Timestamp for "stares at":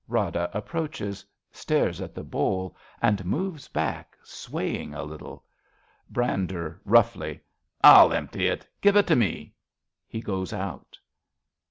1.51-2.15